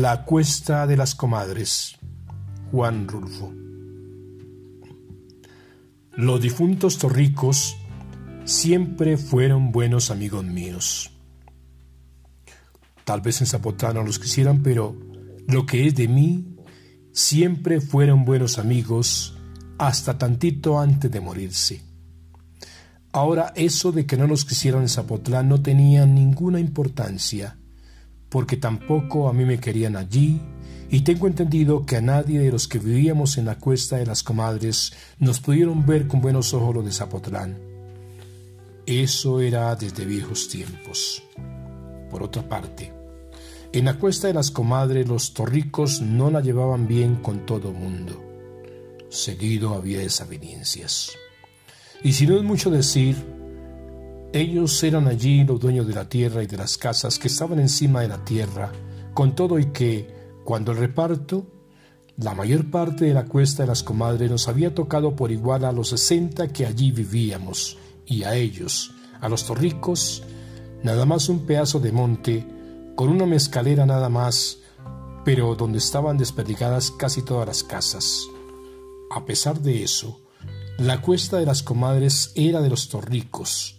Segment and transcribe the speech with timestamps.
[0.00, 1.98] La Cuesta de las Comadres,
[2.72, 3.54] Juan Rulfo.
[6.16, 7.76] Los difuntos torricos
[8.44, 11.12] siempre fueron buenos amigos míos.
[13.04, 14.96] Tal vez en Zapotlán no los quisieran, pero
[15.46, 16.56] lo que es de mí,
[17.12, 19.38] siempre fueron buenos amigos
[19.78, 21.82] hasta tantito antes de morirse.
[23.12, 27.58] Ahora eso de que no los quisieran en Zapotlán no tenía ninguna importancia,
[28.34, 30.40] porque tampoco a mí me querían allí,
[30.90, 34.24] y tengo entendido que a nadie de los que vivíamos en la cuesta de las
[34.24, 37.56] comadres nos pudieron ver con buenos ojos los de Zapotlán.
[38.86, 41.22] Eso era desde viejos tiempos.
[42.10, 42.92] Por otra parte,
[43.72, 48.20] en la cuesta de las comadres los torricos no la llevaban bien con todo mundo.
[49.10, 51.12] Seguido había desavenencias.
[52.02, 53.14] Y si no es mucho decir,
[54.34, 58.00] ellos eran allí los dueños de la tierra y de las casas que estaban encima
[58.00, 58.72] de la tierra,
[59.14, 60.12] con todo y que,
[60.44, 61.46] cuando el reparto,
[62.16, 65.70] la mayor parte de la cuesta de las comadres nos había tocado por igual a
[65.70, 70.24] los sesenta que allí vivíamos, y a ellos, a los torricos,
[70.82, 72.44] nada más un pedazo de monte,
[72.96, 74.58] con una mezcalera nada más,
[75.24, 78.26] pero donde estaban desperdigadas casi todas las casas.
[79.12, 80.20] A pesar de eso,
[80.76, 83.76] la cuesta de las comadres era de los torricos.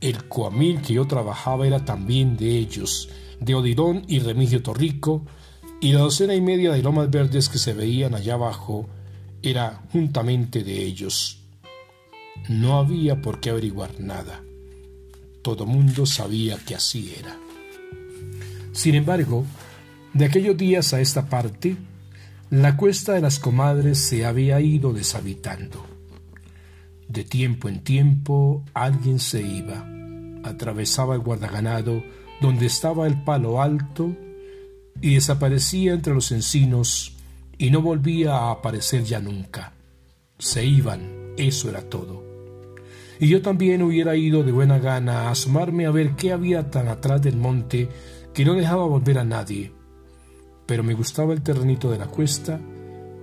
[0.00, 3.08] El coamil que yo trabajaba era también de ellos,
[3.40, 5.24] de Odidón y Remigio Torrico,
[5.80, 8.88] y la docena y media de lomas verdes que se veían allá abajo
[9.42, 11.40] era juntamente de ellos.
[12.48, 14.42] No había por qué averiguar nada.
[15.42, 17.36] Todo mundo sabía que así era.
[18.72, 19.44] Sin embargo,
[20.14, 21.76] de aquellos días a esta parte,
[22.50, 25.87] la cuesta de las comadres se había ido deshabitando.
[27.08, 29.86] De tiempo en tiempo alguien se iba,
[30.44, 32.02] atravesaba el guardaganado
[32.40, 34.14] donde estaba el palo alto
[35.00, 37.16] y desaparecía entre los encinos
[37.56, 39.72] y no volvía a aparecer ya nunca.
[40.38, 42.28] Se iban, eso era todo
[43.20, 46.88] y yo también hubiera ido de buena gana a asomarme a ver qué había tan
[46.88, 47.88] atrás del monte
[48.32, 49.72] que no dejaba volver a nadie.
[50.66, 52.60] Pero me gustaba el terrenito de la cuesta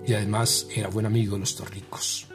[0.05, 2.27] y además era buen amigo de los torricos.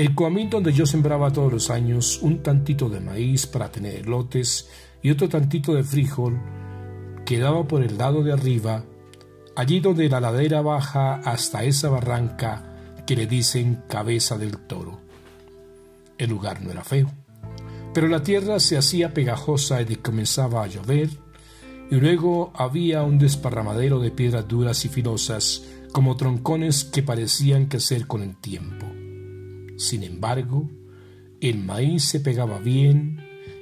[0.00, 4.66] El coamín donde yo sembraba todos los años un tantito de maíz para tener lotes
[5.02, 6.40] y otro tantito de frijol
[7.26, 8.82] quedaba por el lado de arriba,
[9.54, 15.02] allí donde la ladera baja hasta esa barranca que le dicen cabeza del toro.
[16.16, 17.12] El lugar no era feo,
[17.92, 21.10] pero la tierra se hacía pegajosa y comenzaba a llover,
[21.90, 25.62] y luego había un desparramadero de piedras duras y filosas,
[25.92, 28.89] como troncones que parecían crecer con el tiempo.
[29.80, 30.70] Sin embargo,
[31.40, 33.20] el maíz se pegaba bien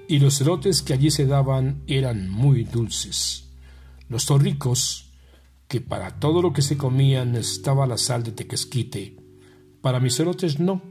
[0.09, 3.49] y los elotes que allí se daban eran muy dulces.
[4.09, 5.13] Los torricos,
[5.69, 9.17] que para todo lo que se comían necesitaba la sal de tequesquite,
[9.81, 10.83] para mis elotes no,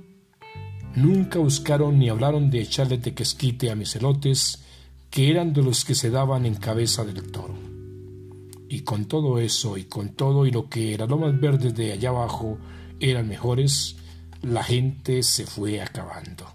[0.95, 4.63] Nunca buscaron ni hablaron de echarle tequesquite a mis elotes,
[5.11, 7.53] que eran de los que se daban en cabeza del toro.
[8.67, 12.09] Y con todo eso, y con todo y lo que las lomas verdes de allá
[12.09, 12.57] abajo
[12.99, 13.96] eran mejores,
[14.41, 16.45] la gente se fue acabando.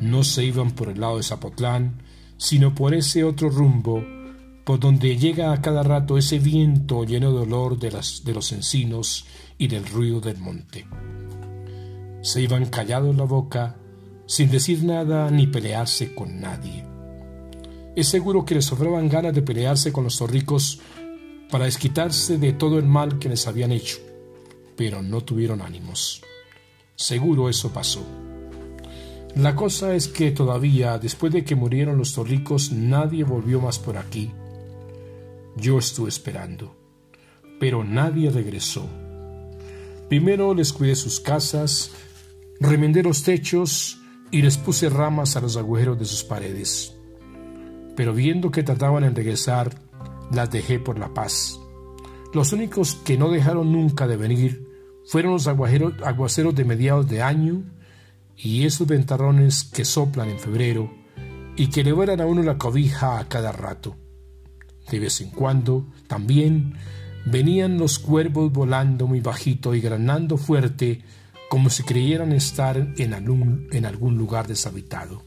[0.00, 2.02] No se iban por el lado de Zapotlán,
[2.36, 4.04] sino por ese otro rumbo,
[4.64, 8.52] por donde llega a cada rato ese viento lleno de olor de, las, de los
[8.52, 9.26] encinos
[9.56, 10.86] y del ruido del monte
[12.22, 13.76] se iban callados la boca,
[14.26, 16.84] sin decir nada ni pelearse con nadie.
[17.96, 20.80] Es seguro que les sobraban ganas de pelearse con los torricos
[21.50, 23.98] para desquitarse de todo el mal que les habían hecho,
[24.76, 26.22] pero no tuvieron ánimos.
[26.98, 28.04] Seguro eso pasó.
[29.36, 33.96] La cosa es que todavía, después de que murieron los torricos, nadie volvió más por
[33.96, 34.32] aquí.
[35.54, 36.74] Yo estuve esperando,
[37.60, 38.88] pero nadie regresó.
[40.08, 41.92] Primero les cuidé sus casas,
[42.58, 44.00] remendé los techos
[44.32, 46.96] y les puse ramas a los agujeros de sus paredes.
[47.94, 49.70] Pero viendo que tardaban en regresar,
[50.32, 51.60] las dejé por la paz.
[52.34, 54.67] Los únicos que no dejaron nunca de venir
[55.08, 57.62] fueron los aguaceros de mediados de año
[58.36, 60.92] y esos ventarrones que soplan en febrero
[61.56, 63.96] y que le a uno la cobija a cada rato.
[64.90, 66.74] De vez en cuando, también,
[67.24, 71.02] venían los cuervos volando muy bajito y granando fuerte
[71.48, 75.24] como si creyeran estar en algún, en algún lugar deshabitado.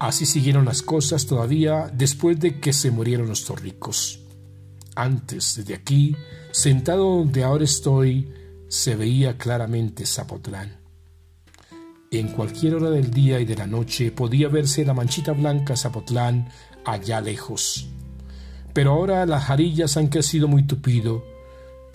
[0.00, 4.24] Así siguieron las cosas todavía después de que se murieron los torricos.
[4.96, 6.16] Antes, desde aquí,
[6.50, 8.32] sentado donde ahora estoy,
[8.68, 10.76] se veía claramente Zapotlán.
[12.10, 16.48] En cualquier hora del día y de la noche podía verse la manchita blanca Zapotlán
[16.86, 17.86] allá lejos
[18.72, 21.22] Pero ahora las jarillas han crecido muy tupido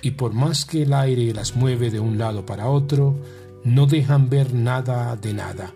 [0.04, 3.16] y por más que el aire las mueve de un lado para otro,
[3.64, 5.74] no dejan ver nada de nada.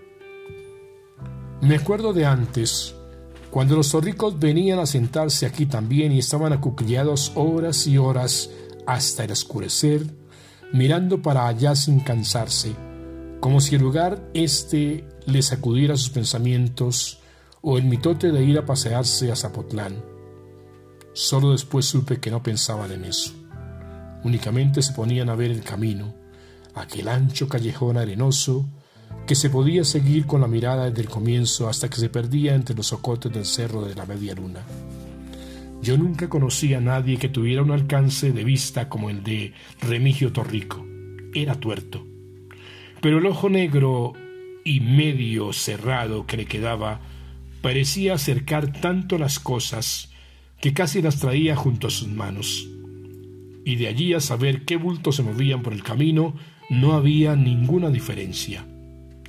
[1.61, 2.93] Me acuerdo de antes,
[3.49, 8.49] cuando los zorricos venían a sentarse aquí también y estaban acuclillados horas y horas
[8.87, 10.01] hasta el oscurecer,
[10.73, 12.75] mirando para allá sin cansarse,
[13.39, 17.19] como si el lugar este les sacudiera sus pensamientos
[17.61, 20.03] o el mitote de ir a pasearse a Zapotlán.
[21.13, 23.33] Solo después supe que no pensaban en eso.
[24.23, 26.15] Únicamente se ponían a ver el camino,
[26.73, 28.65] aquel ancho callejón arenoso
[29.25, 32.75] que se podía seguir con la mirada desde el comienzo hasta que se perdía entre
[32.75, 34.61] los socotes del cerro de la media luna.
[35.81, 40.33] Yo nunca conocí a nadie que tuviera un alcance de vista como el de Remigio
[40.33, 40.85] Torrico.
[41.33, 42.05] Era tuerto.
[43.01, 44.13] Pero el ojo negro
[44.65, 46.99] y medio cerrado que le quedaba
[47.61, 50.11] parecía acercar tanto las cosas
[50.59, 52.67] que casi las traía junto a sus manos.
[53.63, 56.33] Y de allí a saber qué bultos se movían por el camino
[56.69, 58.65] no había ninguna diferencia.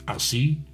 [0.06, 0.64] Así,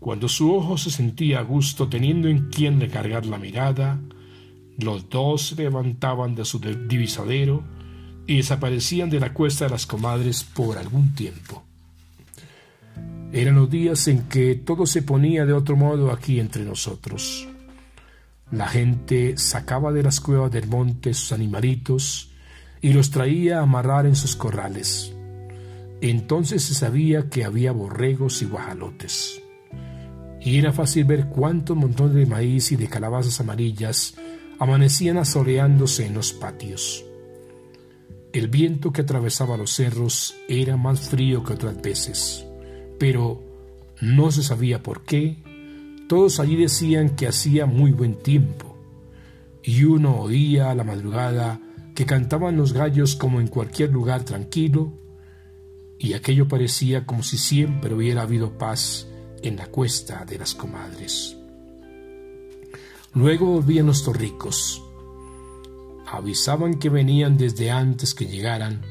[0.00, 4.00] cuando su ojo se sentía a gusto teniendo en quien recargar la mirada,
[4.78, 7.64] los dos se levantaban de su divisadero
[8.26, 11.64] y desaparecían de la cuesta de las comadres por algún tiempo.
[13.32, 17.48] Eran los días en que todo se ponía de otro modo aquí entre nosotros.
[18.52, 22.30] La gente sacaba de las cuevas del monte sus animalitos
[22.80, 25.12] y los traía a amarrar en sus corrales.
[26.00, 29.42] Entonces se sabía que había borregos y guajalotes.
[30.40, 34.14] Y era fácil ver cuántos montones de maíz y de calabazas amarillas
[34.58, 37.04] amanecían asoleándose en los patios.
[38.32, 42.46] El viento que atravesaba los cerros era más frío que otras veces,
[42.98, 43.42] pero
[44.00, 45.38] no se sabía por qué.
[46.08, 48.76] Todos allí decían que hacía muy buen tiempo,
[49.62, 51.60] y uno oía a la madrugada
[51.94, 54.92] que cantaban los gallos como en cualquier lugar tranquilo,
[55.98, 59.08] y aquello parecía como si siempre hubiera habido paz
[59.42, 61.37] en la cuesta de las comadres.
[63.14, 64.82] Luego volvían los torricos.
[66.06, 68.82] Avisaban que venían desde antes que llegaran,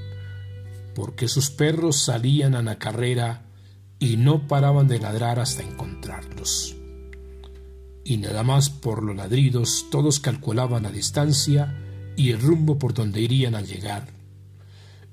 [0.96, 3.46] porque sus perros salían a la carrera
[4.00, 6.76] y no paraban de ladrar hasta encontrarlos.
[8.04, 11.76] Y nada más por los ladridos todos calculaban la distancia
[12.16, 14.08] y el rumbo por donde irían al llegar.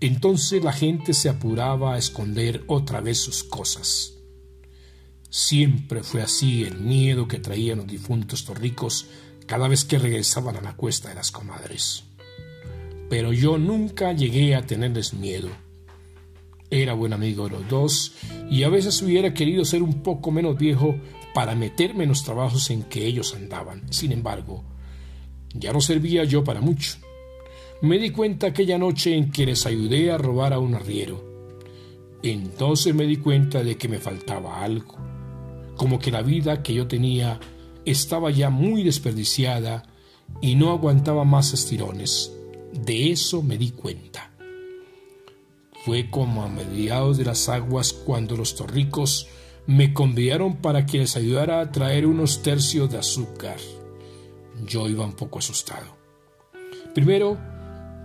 [0.01, 4.14] Entonces la gente se apuraba a esconder otra vez sus cosas.
[5.37, 9.09] Siempre fue así el miedo que traían los difuntos torricos
[9.49, 12.05] cada vez que regresaban a la cuesta de las comadres.
[13.11, 15.49] Pero yo nunca llegué a tenerles miedo.
[16.71, 18.13] Era buen amigo de los dos
[18.49, 20.95] y a veces hubiera querido ser un poco menos viejo
[21.35, 23.93] para meterme en los trabajos en que ellos andaban.
[23.93, 24.63] Sin embargo,
[25.53, 26.99] ya no servía yo para mucho.
[27.83, 31.25] Me di cuenta aquella noche en que les ayudé a robar a un arriero.
[32.23, 35.14] Entonces me di cuenta de que me faltaba algo
[35.77, 37.41] como que la vida que yo tenía
[37.85, 39.85] estaba ya muy desperdiciada
[40.41, 42.33] y no aguantaba más estirones.
[42.73, 44.31] De eso me di cuenta.
[45.85, 49.29] Fue como a mediados de las aguas cuando los torricos
[49.67, 53.57] me convidaron para que les ayudara a traer unos tercios de azúcar.
[54.67, 55.97] Yo iba un poco asustado.
[56.95, 57.39] Primero,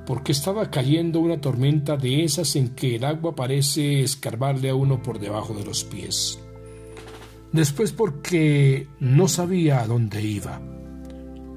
[0.06, 5.04] porque estaba cayendo una tormenta de esas en que el agua parece escarbarle a uno
[5.04, 6.40] por debajo de los pies.
[7.52, 10.62] Después porque no sabía a dónde iba.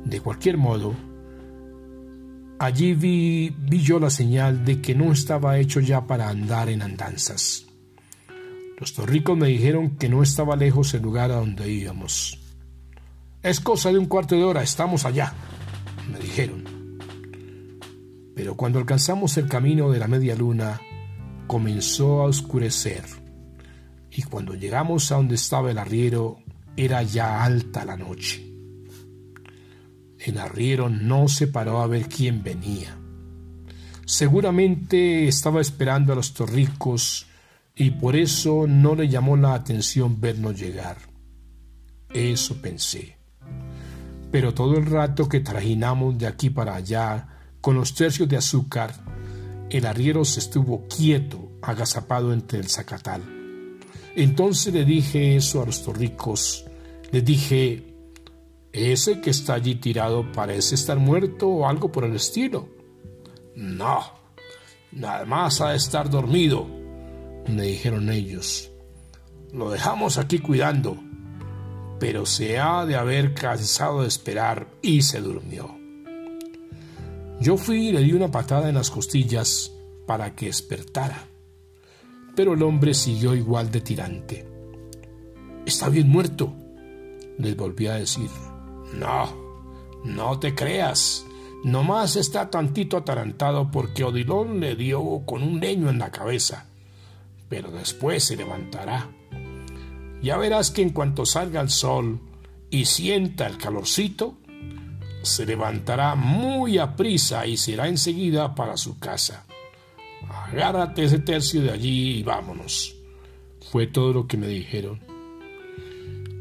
[0.05, 0.95] De cualquier modo,
[2.59, 7.67] allí vi, yo la señal de que no estaba hecho ya para andar en andanzas.
[8.79, 12.39] Los torricos me dijeron que no estaba lejos el lugar a donde íbamos.
[13.43, 15.35] Es cosa de un cuarto de hora, estamos allá,
[16.11, 16.65] me dijeron.
[18.35, 20.81] Pero cuando alcanzamos el camino de la media luna,
[21.47, 23.22] comenzó a oscurecer
[24.15, 26.39] y cuando llegamos a donde estaba el arriero
[26.77, 28.47] era ya alta la noche.
[30.19, 32.97] El arriero no se paró a ver quién venía.
[34.05, 37.27] Seguramente estaba esperando a los torricos
[37.75, 40.99] y por eso no le llamó la atención vernos llegar.
[42.13, 43.17] Eso pensé.
[44.31, 47.29] Pero todo el rato que trajinamos de aquí para allá
[47.63, 48.95] con los tercios de azúcar,
[49.71, 53.42] el arriero se estuvo quieto, agazapado entre el zacatal.
[54.15, 56.67] Entonces le dije eso a los torricos.
[57.11, 57.93] Le dije,
[58.73, 62.69] ese que está allí tirado parece estar muerto o algo por el estilo.
[63.55, 64.03] No,
[64.93, 66.67] nada más ha de estar dormido,
[67.49, 68.71] me dijeron ellos.
[69.53, 70.97] Lo dejamos aquí cuidando,
[72.01, 75.77] pero se ha de haber cansado de esperar y se durmió.
[77.41, 79.73] Yo fui y le di una patada en las costillas
[80.07, 81.32] para que despertara.
[82.35, 84.47] Pero el hombre siguió igual de tirante.
[85.67, 86.53] Está bien muerto,
[87.39, 88.31] les volví a decir.
[88.95, 89.29] No,
[90.05, 91.27] no te creas.
[91.65, 96.67] Nomás está tantito atarantado porque Odilón le dio con un leño en la cabeza.
[97.49, 99.11] Pero después se levantará.
[100.23, 102.21] Ya verás que en cuanto salga el sol
[102.71, 104.39] y sienta el calorcito,
[105.23, 109.45] se levantará muy a prisa y se irá enseguida para su casa.
[110.29, 112.97] Agárrate ese tercio de allí y vámonos.
[113.71, 115.01] Fue todo lo que me dijeron.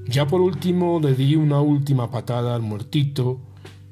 [0.08, 3.40] Ya por último le di una última patada al muertito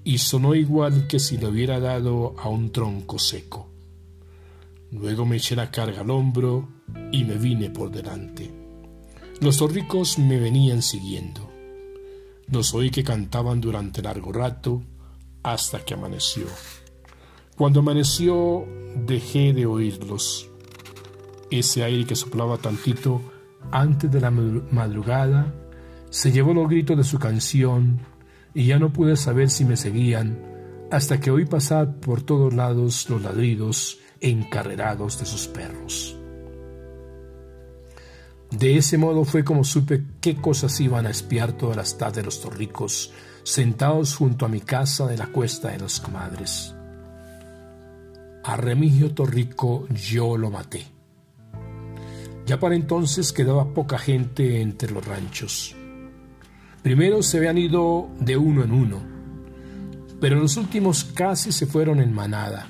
[0.03, 3.69] y sonó igual que si le hubiera dado a un tronco seco.
[4.91, 6.67] Luego me eché la carga al hombro
[7.12, 8.51] y me vine por delante.
[9.39, 11.50] Los torricos me venían siguiendo.
[12.48, 14.81] Los oí que cantaban durante largo rato
[15.43, 16.48] hasta que amaneció.
[17.59, 18.65] Cuando amaneció
[19.05, 20.49] dejé de oírlos.
[21.51, 23.21] Ese aire que soplaba tantito
[23.69, 25.53] antes de la madrugada
[26.09, 27.99] se llevó los gritos de su canción
[28.53, 30.39] y ya no pude saber si me seguían
[30.89, 36.17] hasta que oí pasar por todos lados los ladridos encarrerados de sus perros.
[38.51, 42.39] De ese modo fue como supe qué cosas iban a espiar todas las tardes los
[42.39, 43.11] torricos,
[43.43, 46.73] sentados junto a mi casa de la cuesta de las comadres.
[48.50, 50.84] A Remigio Torrico yo lo maté.
[52.48, 55.75] Ya para entonces quedaba poca gente entre los ranchos.
[56.82, 59.03] Primero se habían ido de uno en uno,
[60.20, 62.68] pero los últimos casi se fueron en manada.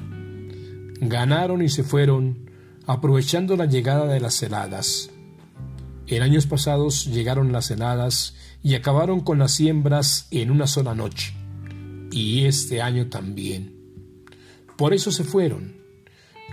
[1.00, 2.52] Ganaron y se fueron,
[2.86, 5.10] aprovechando la llegada de las heladas.
[6.08, 11.34] En años pasados llegaron las heladas y acabaron con las siembras en una sola noche,
[12.12, 13.79] y este año también.
[14.80, 15.74] Por eso se fueron.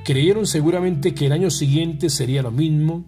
[0.04, 3.04] Creyeron seguramente que el año siguiente sería lo mismo,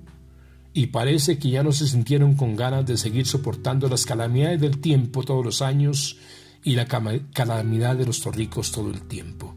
[0.72, 4.78] y parece que ya no se sintieron con ganas de seguir soportando las calamidades del
[4.78, 6.18] tiempo todos los años
[6.62, 9.56] y la calamidad de los torricos todo el tiempo.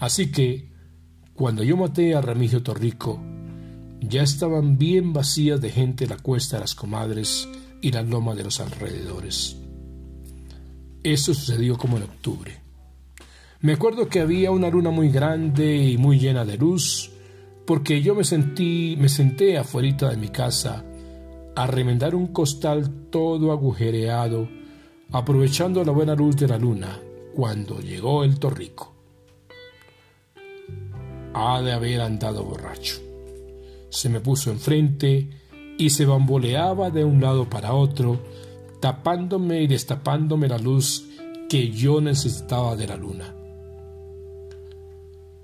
[0.00, 0.68] Así que,
[1.34, 3.22] cuando yo maté a Remigio Torrico,
[4.00, 7.48] ya estaban bien vacías de gente la cuesta de las comadres
[7.80, 9.58] y la loma de los alrededores.
[11.04, 12.63] Esto sucedió como en octubre.
[13.64, 17.10] Me acuerdo que había una luna muy grande y muy llena de luz,
[17.66, 20.84] porque yo me sentí, me senté afuera de mi casa
[21.56, 24.48] a remendar un costal todo agujereado,
[25.10, 27.00] aprovechando la buena luz de la luna,
[27.34, 28.94] cuando llegó el torrico.
[31.32, 33.04] Ha de haber andado borracho
[33.94, 35.30] se me puso enfrente
[35.78, 38.18] y se bamboleaba de un lado para otro,
[38.80, 41.06] tapándome y destapándome la luz
[41.48, 43.32] que yo necesitaba de la luna.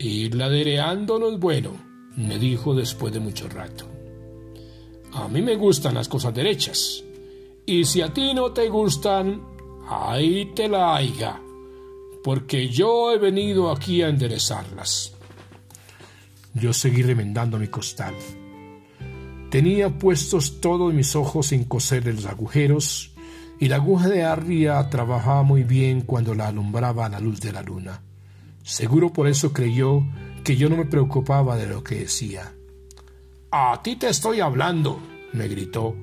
[0.03, 1.73] Ir ladereando no es bueno,
[2.17, 3.87] me dijo después de mucho rato.
[5.13, 7.05] A mí me gustan las cosas derechas,
[7.67, 9.43] y si a ti no te gustan,
[9.87, 11.39] ahí te la haiga,
[12.25, 15.13] porque yo he venido aquí a enderezarlas.
[16.55, 18.15] Yo seguí remendando mi costal.
[19.51, 23.13] Tenía puestos todos mis ojos sin coser los agujeros,
[23.59, 27.53] y la aguja de Arria trabajaba muy bien cuando la alumbraba a la luz de
[27.53, 28.01] la luna.
[28.63, 30.03] Seguro por eso creyó
[30.45, 32.53] que yo no me preocupaba de lo que decía.
[33.51, 35.01] A ti te estoy hablando,
[35.33, 35.97] me gritó,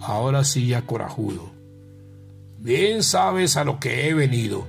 [0.00, 1.50] ahora sí ya corajudo.
[2.58, 4.66] Bien sabes a lo que he venido.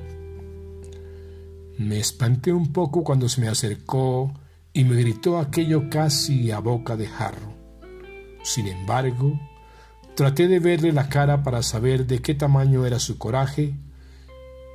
[1.78, 4.34] Me espanté un poco cuando se me acercó
[4.74, 7.54] y me gritó aquello casi a boca de jarro.
[8.44, 9.40] Sin embargo,
[10.16, 13.76] traté de verle la cara para saber de qué tamaño era su coraje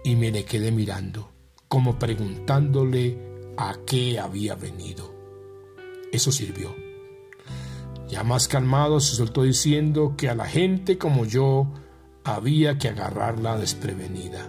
[0.04, 1.30] y me le quedé mirando,
[1.74, 3.18] como preguntándole
[3.56, 5.12] a qué había venido.
[6.12, 6.72] Eso sirvió.
[8.08, 11.66] Ya más calmado se soltó diciendo que a la gente como yo
[12.22, 14.48] había que agarrarla desprevenida.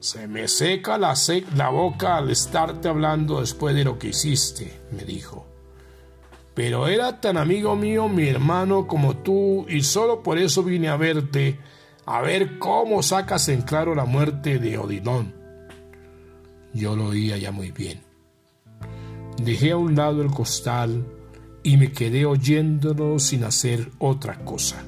[0.00, 1.14] Se me seca la,
[1.54, 5.46] la boca al estarte hablando después de lo que hiciste, me dijo
[6.52, 10.96] pero era tan amigo mío mi hermano como tú y solo por eso vine a
[10.96, 11.58] verte,
[12.06, 15.34] a ver cómo sacas en claro la muerte de Odilón.
[16.72, 18.00] Yo lo oía ya muy bien.
[19.42, 21.04] Dejé a un lado el costal
[21.64, 24.84] y me quedé oyéndolo sin hacer otra cosa.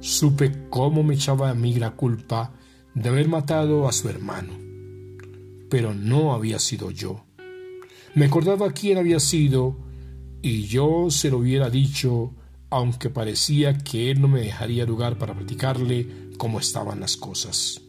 [0.00, 2.52] Supe cómo me echaba a mí la culpa
[2.94, 4.54] de haber matado a su hermano,
[5.68, 7.26] pero no había sido yo.
[8.14, 9.76] Me acordaba quién había sido
[10.40, 12.32] y yo se lo hubiera dicho,
[12.70, 17.80] aunque parecía que él no me dejaría lugar para platicarle cómo estaban las cosas.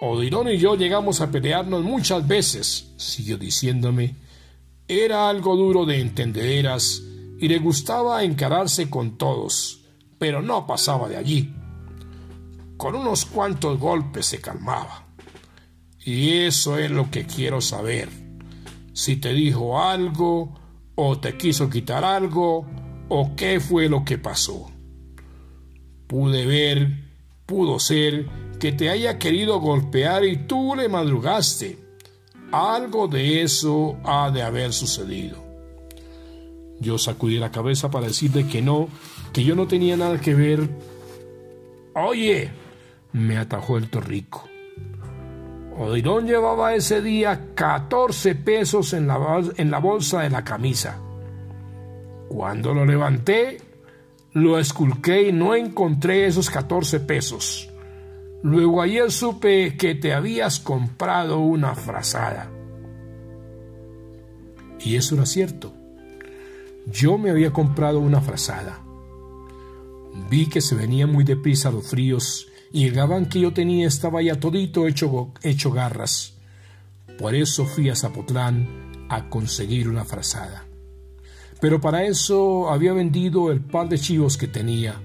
[0.00, 4.16] Odilon y yo llegamos a pelearnos muchas veces, siguió diciéndome.
[4.88, 7.00] Era algo duro de entendederas
[7.38, 9.84] y le gustaba encararse con todos,
[10.18, 11.54] pero no pasaba de allí.
[12.76, 15.06] Con unos cuantos golpes se calmaba.
[16.04, 18.08] Y eso es lo que quiero saber.
[18.92, 20.61] Si te dijo algo,
[20.94, 22.66] o te quiso quitar algo,
[23.08, 24.70] o qué fue lo que pasó.
[26.06, 26.88] Pude ver,
[27.46, 28.26] pudo ser
[28.58, 31.78] que te haya querido golpear y tú le madrugaste.
[32.52, 35.42] Algo de eso ha de haber sucedido.
[36.80, 38.88] Yo sacudí la cabeza para decirle que no,
[39.32, 40.68] que yo no tenía nada que ver.
[41.94, 42.50] Oye,
[43.12, 44.51] me atajó el torrico.
[45.78, 50.98] Odilón llevaba ese día 14 pesos en la, en la bolsa de la camisa.
[52.28, 53.58] Cuando lo levanté,
[54.32, 57.70] lo esculqué y no encontré esos 14 pesos.
[58.42, 62.50] Luego ayer supe que te habías comprado una frazada.
[64.80, 65.72] Y eso era cierto.
[66.86, 68.80] Yo me había comprado una frazada.
[70.28, 74.22] Vi que se venían muy deprisa los fríos y el gabán que yo tenía estaba
[74.22, 76.34] ya todito hecho, garras.
[77.18, 80.64] Por eso fui a Zapotlán a conseguir una frazada.
[81.60, 85.00] Pero para eso había vendido el par de chivos que tenía.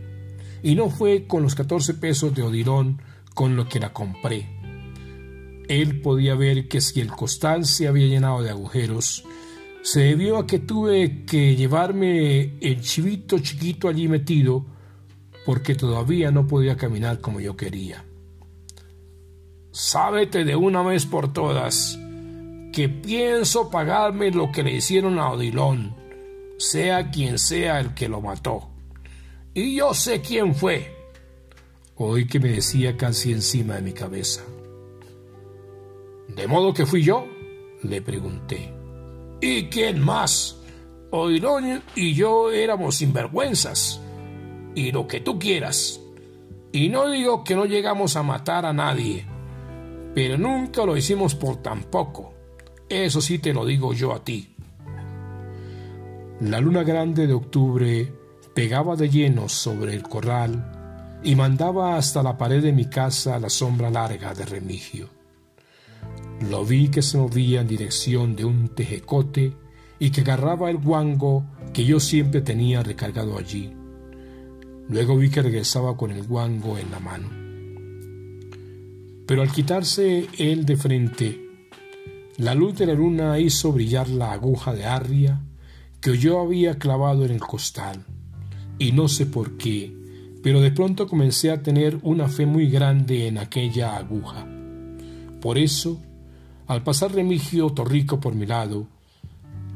[0.64, 3.02] Y no fue con los 14 pesos de Odirón
[3.34, 4.48] con lo que la compré.
[5.68, 9.26] Él podía ver que si el costal se había llenado de agujeros,
[9.84, 14.77] se debió a que tuve que llevarme el chivito chiquito allí metido
[15.48, 18.04] porque todavía no podía caminar como yo quería.
[19.72, 21.98] Sábete de una vez por todas
[22.74, 25.96] que pienso pagarme lo que le hicieron a Odilón,
[26.58, 28.68] sea quien sea el que lo mató.
[29.54, 30.94] Y yo sé quién fue.
[31.96, 34.42] Oí que me decía casi encima de mi cabeza.
[36.28, 37.26] ¿De modo que fui yo?
[37.84, 38.74] Le pregunté.
[39.40, 40.58] ¿Y quién más?
[41.12, 44.02] Oirón y yo éramos sinvergüenzas.
[44.78, 46.00] Y lo que tú quieras.
[46.72, 49.26] Y no digo que no llegamos a matar a nadie,
[50.14, 52.36] pero nunca lo hicimos por tan poco.
[52.88, 54.54] Eso sí te lo digo yo a ti.
[56.42, 58.14] La luna grande de octubre
[58.54, 63.50] pegaba de lleno sobre el corral y mandaba hasta la pared de mi casa la
[63.50, 65.10] sombra larga de Remigio.
[66.52, 69.54] Lo vi que se movía en dirección de un tejecote
[69.98, 73.74] y que agarraba el guango que yo siempre tenía recargado allí.
[74.90, 77.30] Luego vi que regresaba con el guango en la mano.
[79.26, 81.48] Pero al quitarse él de frente,
[82.38, 85.42] la luz de la luna hizo brillar la aguja de arria
[86.00, 88.06] que yo había clavado en el costal,
[88.80, 89.94] y no sé por qué,
[90.44, 94.48] pero de pronto comencé a tener una fe muy grande en aquella aguja.
[95.42, 96.00] Por eso,
[96.68, 98.88] al pasar Remigio Torrico por mi lado,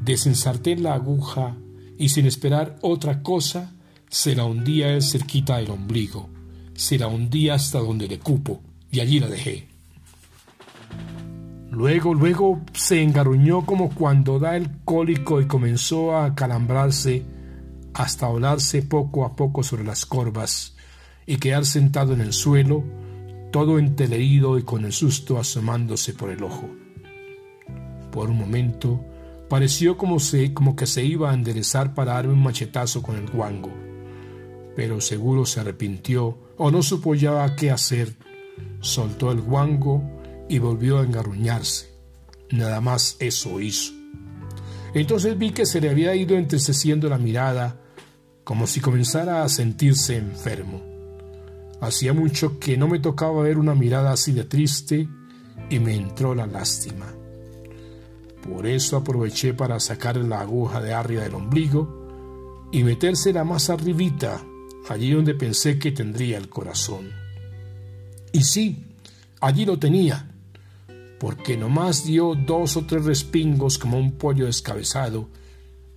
[0.04, 1.56] desensarté la aguja
[1.98, 3.74] y sin esperar otra cosa,
[4.12, 6.28] se la hundía él cerquita del ombligo,
[6.74, 9.68] se la hundía hasta donde le cupo, y allí la dejé.
[11.70, 17.22] Luego, luego se engaruñó como cuando da el cólico y comenzó a calambrarse
[17.94, 20.76] hasta volarse poco a poco sobre las corvas
[21.24, 22.84] y quedar sentado en el suelo,
[23.50, 26.68] todo enteleído y con el susto asomándose por el ojo.
[28.10, 29.02] Por un momento
[29.48, 33.30] pareció como, se, como que se iba a enderezar para darme un machetazo con el
[33.30, 33.72] guango,
[34.74, 38.14] pero seguro se arrepintió o no supo ya qué hacer.
[38.80, 40.02] Soltó el guango
[40.48, 41.92] y volvió a engarruñarse.
[42.50, 43.92] Nada más eso hizo.
[44.94, 47.80] Entonces vi que se le había ido entristeciendo la mirada
[48.44, 50.82] como si comenzara a sentirse enfermo.
[51.80, 55.08] Hacía mucho que no me tocaba ver una mirada así de triste
[55.70, 57.06] y me entró la lástima.
[58.42, 64.42] Por eso aproveché para sacar la aguja de arriba del ombligo y metérsela más arribita,
[64.88, 67.10] allí donde pensé que tendría el corazón.
[68.32, 68.84] Y sí,
[69.40, 70.30] allí lo tenía,
[71.18, 75.28] porque nomás dio dos o tres respingos como un pollo descabezado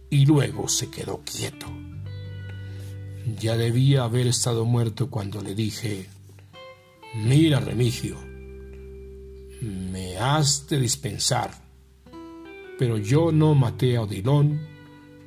[0.10, 1.68] y luego se quedó quieto.
[3.40, 6.08] Ya debía haber estado muerto cuando le dije,
[7.16, 8.18] mira Remigio,
[9.62, 11.52] me has de dispensar,
[12.78, 14.62] pero yo no maté a Odilón,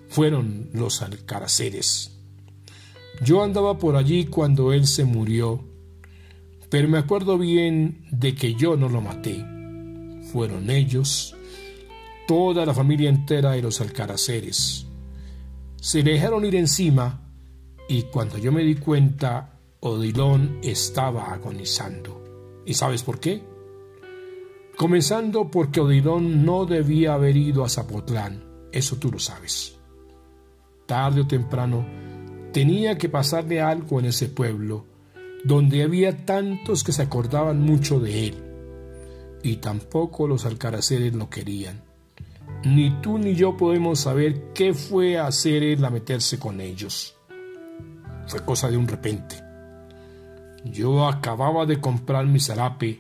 [0.09, 2.18] fueron los alcaraceres.
[3.21, 5.65] Yo andaba por allí cuando él se murió,
[6.71, 9.45] pero me acuerdo bien de que yo no lo maté.
[10.33, 11.35] Fueron ellos,
[12.29, 14.87] toda la familia entera de los alcaraceres.
[15.81, 17.23] Se le dejaron ir encima
[17.89, 22.63] y cuando yo me di cuenta, Odilón estaba agonizando.
[22.67, 23.43] ¿Y sabes por qué?
[24.77, 29.77] Comenzando porque Odirón no debía haber ido a Zapotlán, eso tú lo sabes.
[30.87, 32.08] Tarde o temprano
[32.59, 34.85] tenía que pasarle algo en ese pueblo,
[35.45, 38.35] donde había tantos que se acordaban mucho de él,
[39.45, 41.85] y tampoco los alcaraceres lo querían.
[42.65, 47.15] Ni tú ni yo podemos saber qué fue hacer él a meterse con ellos.
[48.27, 49.37] Fue cosa de un repente.
[50.65, 52.99] Yo acababa de comprar mi zarape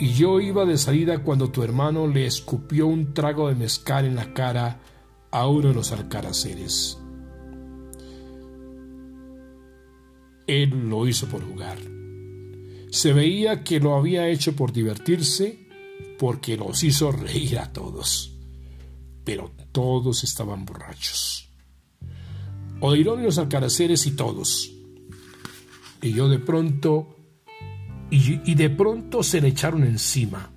[0.00, 4.16] y yo iba de salida cuando tu hermano le escupió un trago de mezcal en
[4.16, 4.80] la cara
[5.30, 6.99] a uno de los alcaraceres.
[10.50, 11.78] Él lo hizo por jugar.
[12.90, 15.68] Se veía que lo había hecho por divertirse,
[16.18, 18.36] porque los hizo reír a todos.
[19.24, 21.48] Pero todos estaban borrachos.
[22.80, 24.72] Los alcaraceres y todos.
[26.02, 27.16] Y yo de pronto
[28.10, 30.50] y, de pronto se le echaron encima.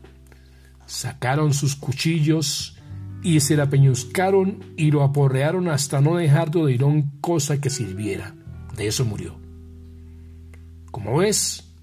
[0.88, 2.78] Sacaron sus cuchillos
[3.22, 8.36] y se la peñuscaron y lo aporrearon hasta no dejar de Odirón cosa que sirviera.
[8.76, 9.43] De eso murió.
[10.94, 11.74] Como ves,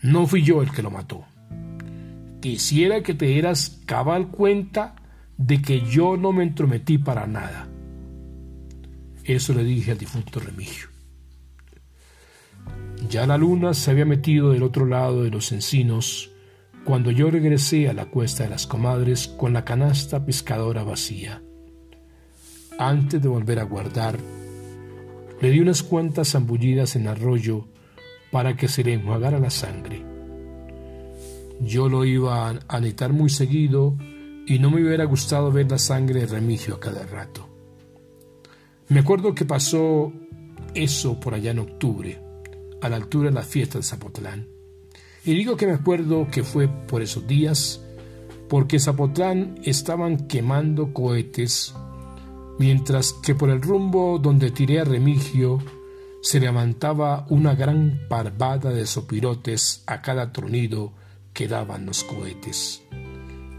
[0.00, 1.26] no fui yo el que lo mató.
[2.40, 4.96] Quisiera que te dieras cabal cuenta
[5.36, 7.68] de que yo no me entrometí para nada.
[9.24, 10.88] Eso le dije al difunto Remigio.
[13.10, 16.30] Ya la luna se había metido del otro lado de los encinos
[16.86, 21.42] cuando yo regresé a la cuesta de las comadres con la canasta pescadora vacía.
[22.78, 24.18] Antes de volver a guardar,
[25.42, 27.68] le di unas cuantas zambullidas en arroyo
[28.30, 30.04] para que se le enjuagara la sangre.
[31.60, 33.96] Yo lo iba a anitar muy seguido
[34.46, 37.48] y no me hubiera gustado ver la sangre de Remigio a cada rato.
[38.88, 40.12] Me acuerdo que pasó
[40.74, 42.20] eso por allá en octubre
[42.80, 44.48] a la altura de la fiesta de Zapotlán.
[45.24, 47.84] Y digo que me acuerdo que fue por esos días,
[48.48, 51.74] porque Zapotlán estaban quemando cohetes,
[52.58, 55.58] mientras que por el rumbo donde tiré a Remigio
[56.22, 60.92] se levantaba una gran parvada de sopirotes a cada tronido
[61.32, 62.82] que daban los cohetes.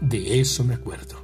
[0.00, 1.21] De eso me acuerdo.